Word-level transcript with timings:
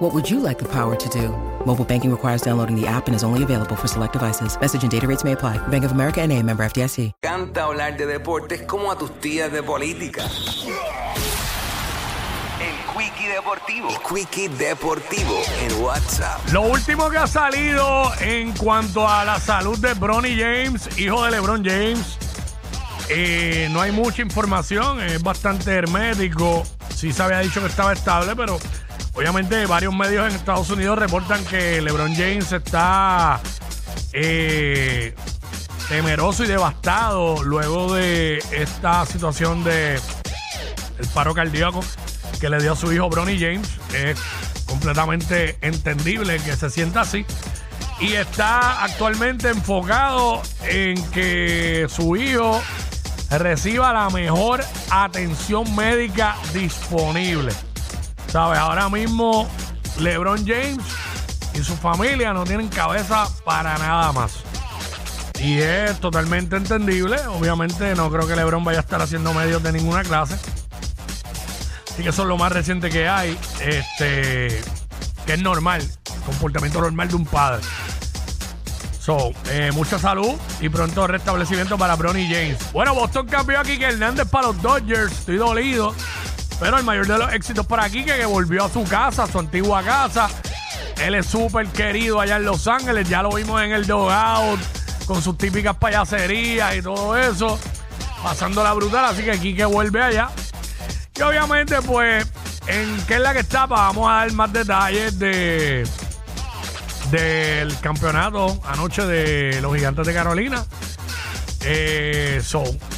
What 0.00 0.14
would 0.14 0.30
you 0.30 0.40
like 0.40 0.58
the 0.58 0.64
power 0.64 0.96
to 0.96 1.08
do? 1.10 1.28
Mobile 1.66 1.84
banking 1.84 2.10
requires 2.10 2.40
downloading 2.40 2.74
the 2.74 2.86
app 2.86 3.06
and 3.06 3.14
is 3.14 3.22
only 3.22 3.42
available 3.42 3.76
for 3.76 3.86
select 3.86 4.14
devices. 4.14 4.58
Message 4.58 4.82
and 4.82 4.90
data 4.90 5.06
rates 5.06 5.24
may 5.24 5.32
apply. 5.32 5.58
Bank 5.68 5.84
of 5.84 5.92
America 5.92 6.22
and 6.22 6.32
a 6.32 6.42
member 6.42 6.64
FDIC. 6.64 7.12
Canta 7.20 7.64
hablar 7.64 7.98
de 7.98 8.06
deportes 8.06 8.62
como 8.62 8.90
a 8.90 8.96
tus 8.96 9.10
tías 9.20 9.52
de 9.52 9.62
política. 9.62 10.22
El 12.62 12.74
Quickie 12.96 13.28
Deportivo. 13.28 13.90
El 13.90 13.98
Quickie 13.98 14.48
Deportivo 14.48 15.42
en 15.60 15.82
WhatsApp. 15.82 16.48
Lo 16.50 16.62
último 16.62 17.10
que 17.10 17.18
ha 17.18 17.26
salido 17.26 18.10
en 18.22 18.52
cuanto 18.52 19.06
a 19.06 19.26
la 19.26 19.38
salud 19.38 19.78
de 19.80 19.92
Bronny 19.92 20.34
James, 20.34 20.98
hijo 20.98 21.22
de 21.24 21.32
LeBron 21.32 21.62
James, 21.62 22.16
eh, 23.10 23.68
no 23.70 23.82
hay 23.82 23.92
mucha 23.92 24.22
información, 24.22 25.02
es 25.02 25.22
bastante 25.22 25.72
hermético. 25.72 26.62
Sí 26.88 27.12
se 27.12 27.22
había 27.22 27.40
dicho 27.40 27.60
que 27.60 27.66
estaba 27.66 27.92
estable, 27.92 28.34
pero 28.34 28.58
obviamente 29.14 29.66
varios 29.66 29.94
medios 29.94 30.28
en 30.28 30.36
Estados 30.36 30.70
Unidos 30.70 30.98
reportan 30.98 31.44
que 31.44 31.80
LeBron 31.80 32.14
James 32.14 32.52
está 32.52 33.40
eh, 34.12 35.14
temeroso 35.88 36.44
y 36.44 36.46
devastado 36.46 37.42
luego 37.42 37.94
de 37.94 38.38
esta 38.52 39.04
situación 39.06 39.64
de 39.64 40.00
el 40.98 41.06
paro 41.14 41.34
cardíaco 41.34 41.80
que 42.40 42.48
le 42.48 42.60
dio 42.60 42.72
a 42.72 42.76
su 42.76 42.92
hijo 42.92 43.08
Bronny 43.08 43.38
James. 43.38 43.68
Es 43.94 44.18
completamente 44.66 45.58
entendible 45.60 46.38
que 46.38 46.56
se 46.56 46.70
sienta 46.70 47.02
así. 47.02 47.26
Y 48.00 48.14
está 48.14 48.82
actualmente 48.82 49.50
enfocado 49.50 50.40
en 50.62 51.02
que 51.10 51.86
su 51.90 52.16
hijo 52.16 52.62
reciba 53.30 53.92
la 53.92 54.08
mejor 54.08 54.64
atención 54.90 55.76
médica 55.76 56.34
disponible. 56.54 57.52
¿Sabes? 58.30 58.58
Ahora 58.60 58.88
mismo 58.88 59.48
LeBron 59.98 60.46
James 60.46 60.84
y 61.52 61.58
su 61.64 61.76
familia 61.76 62.32
no 62.32 62.44
tienen 62.44 62.68
cabeza 62.68 63.28
para 63.44 63.76
nada 63.76 64.12
más. 64.12 64.44
Y 65.40 65.58
es 65.58 65.98
totalmente 65.98 66.56
entendible. 66.56 67.18
Obviamente 67.26 67.94
no 67.96 68.10
creo 68.10 68.28
que 68.28 68.36
LeBron 68.36 68.62
vaya 68.62 68.78
a 68.78 68.82
estar 68.82 69.02
haciendo 69.02 69.34
medios 69.34 69.62
de 69.62 69.72
ninguna 69.72 70.04
clase. 70.04 70.36
Así 71.90 72.02
que 72.04 72.10
eso 72.10 72.22
es 72.22 72.28
lo 72.28 72.36
más 72.36 72.52
reciente 72.52 72.88
que 72.88 73.08
hay. 73.08 73.36
Este, 73.60 74.60
que 75.26 75.32
es 75.32 75.42
normal. 75.42 75.82
Comportamiento 76.24 76.80
normal 76.80 77.08
de 77.08 77.14
un 77.16 77.26
padre. 77.26 77.62
So, 79.00 79.32
eh, 79.48 79.72
mucha 79.72 79.98
salud 79.98 80.34
y 80.60 80.68
pronto 80.68 81.06
restablecimiento 81.06 81.76
para 81.78 81.96
Bronny 81.96 82.28
James. 82.28 82.58
Bueno, 82.72 82.94
Boston 82.94 83.26
cambió 83.26 83.58
aquí 83.58 83.76
que 83.78 83.86
Hernández 83.86 84.28
para 84.28 84.48
los 84.48 84.62
Dodgers. 84.62 85.10
Estoy 85.10 85.38
dolido. 85.38 85.94
Pero 86.60 86.76
el 86.76 86.84
mayor 86.84 87.06
de 87.06 87.18
los 87.18 87.32
éxitos 87.32 87.66
para 87.66 87.84
aquí 87.84 88.04
que 88.04 88.24
volvió 88.26 88.66
a 88.66 88.68
su 88.68 88.84
casa, 88.84 89.24
a 89.24 89.26
su 89.26 89.38
antigua 89.38 89.82
casa. 89.82 90.28
Él 91.02 91.14
es 91.14 91.26
súper 91.26 91.66
querido 91.68 92.20
allá 92.20 92.36
en 92.36 92.44
Los 92.44 92.68
Ángeles. 92.68 93.08
Ya 93.08 93.22
lo 93.22 93.30
vimos 93.30 93.62
en 93.62 93.72
el 93.72 93.86
dogout 93.86 94.60
con 95.06 95.22
sus 95.22 95.38
típicas 95.38 95.76
payaserías 95.76 96.76
y 96.76 96.82
todo 96.82 97.16
eso. 97.16 97.58
Pasando 98.22 98.62
la 98.62 98.74
brutal. 98.74 99.06
Así 99.06 99.22
que 99.22 99.38
Quique 99.38 99.64
vuelve 99.64 100.02
allá. 100.02 100.28
Y 101.16 101.22
obviamente, 101.22 101.80
pues, 101.82 102.26
en 102.66 102.96
qué 103.06 103.14
es 103.14 103.20
la 103.20 103.32
que 103.32 103.40
está, 103.40 103.66
vamos 103.66 104.08
a 104.10 104.16
dar 104.16 104.32
más 104.32 104.52
detalles 104.52 105.18
de 105.18 105.88
del 107.10 107.76
campeonato 107.80 108.60
anoche 108.64 109.04
de 109.04 109.60
los 109.60 109.74
gigantes 109.74 110.06
de 110.06 110.14
Carolina. 110.14 110.64
Eh, 111.62 112.40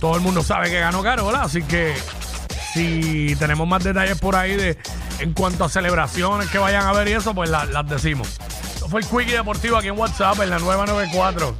todo 0.00 0.14
el 0.14 0.20
mundo 0.20 0.42
sabe 0.42 0.70
que 0.70 0.78
ganó 0.78 1.02
Carola, 1.02 1.42
así 1.42 1.62
que 1.62 1.94
si 2.76 3.34
tenemos 3.36 3.66
más 3.66 3.82
detalles 3.82 4.18
por 4.18 4.36
ahí 4.36 4.54
de 4.54 4.76
en 5.20 5.32
cuanto 5.32 5.64
a 5.64 5.68
celebraciones 5.70 6.48
que 6.50 6.58
vayan 6.58 6.84
a 6.86 6.92
ver 6.92 7.08
y 7.08 7.12
eso, 7.12 7.34
pues 7.34 7.48
la- 7.48 7.64
las 7.64 7.88
decimos. 7.88 8.28
Esto 8.74 8.88
fue 8.88 9.00
el 9.00 9.06
Quickie 9.06 9.32
Deportivo 9.32 9.78
aquí 9.78 9.88
en 9.88 9.98
WhatsApp 9.98 10.38
en 10.42 10.50
la 10.50 10.58
994. 10.58 11.56